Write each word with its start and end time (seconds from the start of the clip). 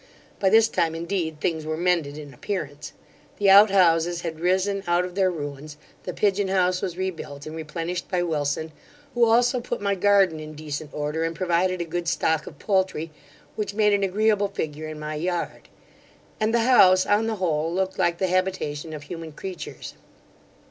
By 0.39 0.49
this 0.49 0.67
time 0.67 0.95
indeed, 0.95 1.39
things 1.39 1.63
were 1.63 1.77
mended 1.77 2.17
in 2.17 2.33
appearance 2.33 2.93
The 3.37 3.51
out 3.51 3.69
houses 3.69 4.21
had 4.21 4.39
risen 4.39 4.81
out 4.87 5.05
of 5.05 5.13
their 5.13 5.29
ruins; 5.29 5.77
the 6.05 6.11
pigeon 6.11 6.47
house 6.47 6.81
was 6.81 6.97
rebuilt, 6.97 7.45
and 7.45 7.55
replenished 7.55 8.09
by 8.09 8.23
Wilson, 8.23 8.71
who 9.13 9.25
also 9.25 9.59
put 9.59 9.79
my 9.79 9.93
garden 9.93 10.39
in 10.39 10.55
decent 10.55 10.91
order, 10.91 11.23
and 11.23 11.35
provided 11.35 11.81
a 11.81 11.85
good 11.85 12.07
stock 12.07 12.47
of 12.47 12.57
poultry, 12.57 13.11
which 13.55 13.75
made 13.75 13.93
an 13.93 14.01
agreeable 14.03 14.47
figure 14.47 14.87
in 14.87 14.97
my 14.99 15.13
yard; 15.13 15.69
and 16.39 16.51
the 16.51 16.61
house, 16.61 17.05
on 17.05 17.27
the 17.27 17.35
whole, 17.35 17.71
looked 17.71 17.99
like 17.99 18.17
the 18.17 18.25
habitation 18.25 18.93
of 18.93 19.03
human 19.03 19.31
creatures. 19.31 19.93